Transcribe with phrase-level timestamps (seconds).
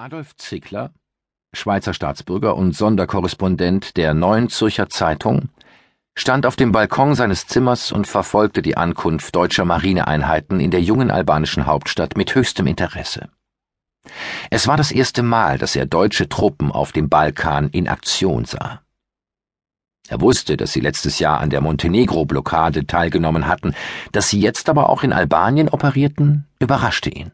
[0.00, 0.94] Adolf Zickler,
[1.52, 5.50] Schweizer Staatsbürger und Sonderkorrespondent der Neuen Zürcher Zeitung,
[6.14, 11.10] stand auf dem Balkon seines Zimmers und verfolgte die Ankunft deutscher Marineeinheiten in der jungen
[11.10, 13.28] albanischen Hauptstadt mit höchstem Interesse.
[14.48, 18.80] Es war das erste Mal, dass er deutsche Truppen auf dem Balkan in Aktion sah.
[20.08, 23.74] Er wusste, dass sie letztes Jahr an der Montenegro-Blockade teilgenommen hatten,
[24.12, 27.32] dass sie jetzt aber auch in Albanien operierten, überraschte ihn.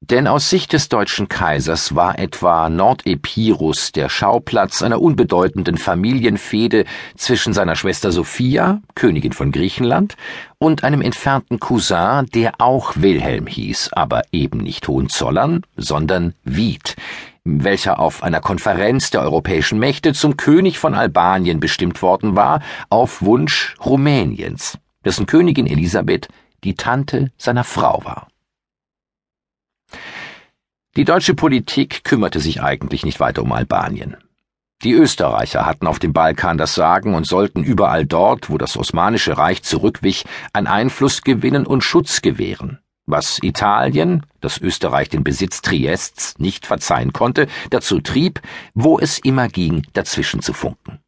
[0.00, 6.84] Denn aus Sicht des deutschen Kaisers war etwa Nordepirus der Schauplatz einer unbedeutenden Familienfehde
[7.16, 10.16] zwischen seiner Schwester Sophia, Königin von Griechenland,
[10.58, 16.94] und einem entfernten Cousin, der auch Wilhelm hieß, aber eben nicht Hohenzollern, sondern Wied,
[17.44, 23.20] welcher auf einer Konferenz der europäischen Mächte zum König von Albanien bestimmt worden war, auf
[23.20, 26.28] Wunsch Rumäniens, dessen Königin Elisabeth
[26.62, 28.27] die Tante seiner Frau war.
[30.96, 34.16] Die deutsche Politik kümmerte sich eigentlich nicht weiter um Albanien.
[34.82, 39.36] Die Österreicher hatten auf dem Balkan das Sagen und sollten überall dort, wo das Osmanische
[39.36, 46.38] Reich zurückwich, an Einfluss gewinnen und Schutz gewähren, was Italien, das Österreich den Besitz Triests
[46.38, 48.40] nicht verzeihen konnte, dazu trieb,
[48.72, 51.00] wo es immer ging, dazwischen zu funken.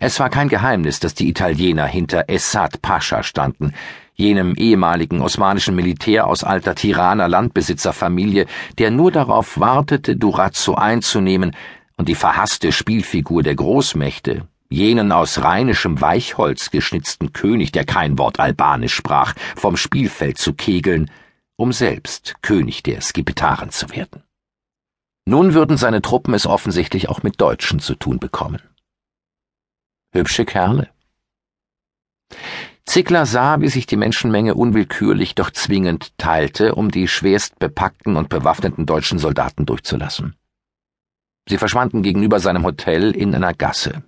[0.00, 3.72] Es war kein Geheimnis, dass die Italiener hinter Essad Pascha standen,
[4.14, 8.46] jenem ehemaligen osmanischen Militär aus alter Tiraner Landbesitzerfamilie,
[8.78, 11.56] der nur darauf wartete, Durazzo einzunehmen
[11.96, 18.40] und die verhasste Spielfigur der Großmächte, jenen aus rheinischem Weichholz geschnitzten König, der kein Wort
[18.40, 21.10] Albanisch sprach, vom Spielfeld zu kegeln,
[21.56, 24.22] um selbst König der Skipetaren zu werden.
[25.24, 28.60] Nun würden seine Truppen es offensichtlich auch mit Deutschen zu tun bekommen.
[30.12, 30.90] Hübsche Kerle.
[32.92, 38.28] Zickler sah, wie sich die Menschenmenge unwillkürlich, doch zwingend teilte, um die schwerst bepackten und
[38.28, 40.36] bewaffneten deutschen Soldaten durchzulassen.
[41.48, 44.02] Sie verschwanden gegenüber seinem Hotel in einer Gasse.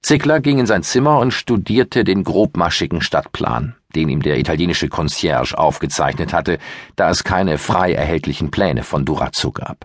[0.00, 5.58] Zickler ging in sein Zimmer und studierte den grobmaschigen Stadtplan, den ihm der italienische Concierge
[5.58, 6.58] aufgezeichnet hatte,
[6.96, 9.84] da es keine frei erhältlichen Pläne von Durazzo gab.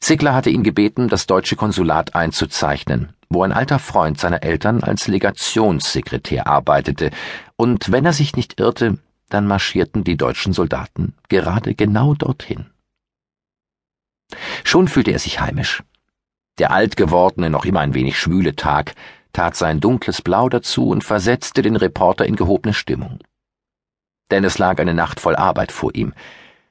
[0.00, 5.08] Zickler hatte ihn gebeten, das deutsche Konsulat einzuzeichnen, wo ein alter Freund seiner Eltern als
[5.08, 7.10] Legationssekretär arbeitete,
[7.56, 12.66] und wenn er sich nicht irrte, dann marschierten die deutschen Soldaten gerade genau dorthin.
[14.64, 15.82] Schon fühlte er sich heimisch.
[16.58, 18.94] Der alt gewordene, noch immer ein wenig schwüle Tag
[19.32, 23.20] tat sein dunkles Blau dazu und versetzte den Reporter in gehobene Stimmung.
[24.30, 26.12] Denn es lag eine Nacht voll Arbeit vor ihm.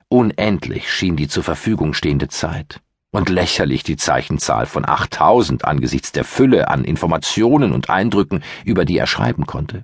[0.10, 2.82] Unendlich schien die zur Verfügung stehende Zeit
[3.12, 8.98] und lächerlich die Zeichenzahl von 8000 angesichts der Fülle an Informationen und Eindrücken, über die
[8.98, 9.84] er schreiben konnte.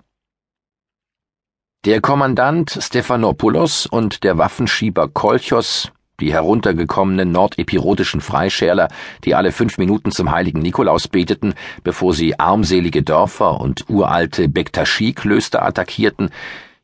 [1.86, 5.92] Der Kommandant Stephanopoulos und der Waffenschieber Kolchos,
[6.22, 8.88] die heruntergekommenen nordepirotischen Freischärler,
[9.26, 11.54] die alle fünf Minuten zum heiligen Nikolaus beteten,
[11.84, 16.30] bevor sie armselige Dörfer und uralte Bektaschie-Klöster attackierten,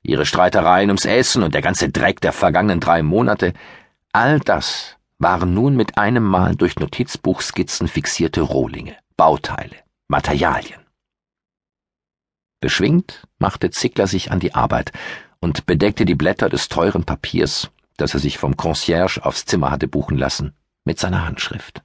[0.04, 3.54] ihre Streitereien ums Essen und der ganze Dreck der vergangenen drei Monate,
[4.12, 9.76] all das waren nun mit einem Mal durch Notizbuchskizzen fixierte Rohlinge, Bauteile,
[10.08, 10.80] Materialien.
[12.62, 14.92] Beschwingt machte Zickler sich an die Arbeit
[15.40, 19.88] und bedeckte die Blätter des teuren Papiers, das er sich vom Concierge aufs Zimmer hatte
[19.88, 20.54] buchen lassen,
[20.86, 21.84] mit seiner Handschrift.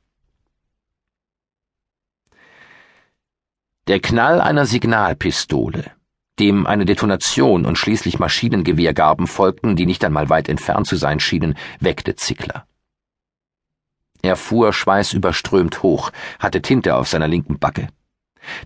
[3.89, 5.91] Der Knall einer Signalpistole,
[6.39, 11.57] dem eine Detonation und schließlich Maschinengewehrgarben folgten, die nicht einmal weit entfernt zu sein schienen,
[11.81, 12.67] weckte Zickler.
[14.25, 17.89] Er fuhr schweißüberströmt hoch, hatte Tinte auf seiner linken Backe.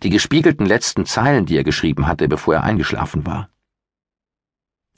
[0.05, 3.49] Die gespiegelten letzten Zeilen, die er geschrieben hatte, bevor er eingeschlafen war.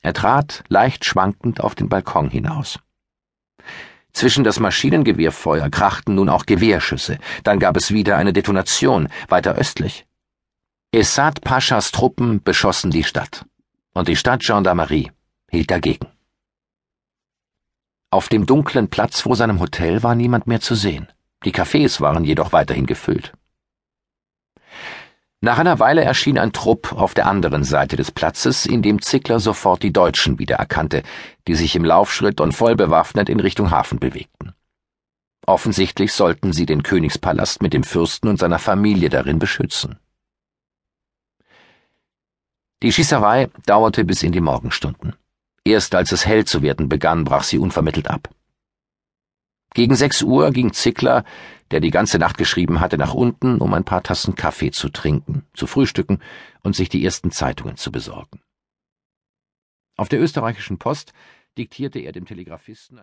[0.02, 2.78] Er trat leicht schwankend auf den Balkon hinaus.
[4.12, 10.04] Zwischen das Maschinengewehrfeuer krachten nun auch Gewehrschüsse, dann gab es wieder eine Detonation, weiter östlich.
[10.92, 13.46] Essad Paschas Truppen beschossen die Stadt,
[13.94, 15.10] und die Stadtgendarmerie
[15.48, 16.19] hielt dagegen.
[18.12, 21.06] Auf dem dunklen Platz vor seinem Hotel war niemand mehr zu sehen.
[21.44, 23.32] Die Cafés waren jedoch weiterhin gefüllt.
[25.40, 29.40] Nach einer Weile erschien ein Trupp auf der anderen Seite des Platzes, in dem Zickler
[29.40, 31.02] sofort die Deutschen wiedererkannte,
[31.46, 34.54] die sich im Laufschritt und voll bewaffnet in Richtung Hafen bewegten.
[35.46, 39.98] Offensichtlich sollten sie den Königspalast mit dem Fürsten und seiner Familie darin beschützen.
[42.82, 45.14] Die Schießerei dauerte bis in die Morgenstunden.
[45.64, 48.34] Erst als es hell zu werden begann, brach sie unvermittelt ab.
[49.74, 51.24] Gegen sechs Uhr ging Zickler,
[51.70, 55.46] der die ganze Nacht geschrieben hatte, nach unten, um ein paar Tassen Kaffee zu trinken,
[55.54, 56.20] zu frühstücken
[56.62, 58.42] und sich die ersten Zeitungen zu besorgen.
[59.96, 61.12] Auf der österreichischen Post
[61.56, 62.98] diktierte er dem Telegrafisten